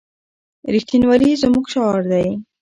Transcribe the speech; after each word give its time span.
رښتینولي 0.73 1.31
زموږ 1.41 1.65
شعار 1.73 2.01
دی. 2.11 2.27